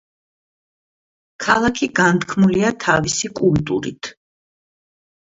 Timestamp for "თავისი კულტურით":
2.85-4.11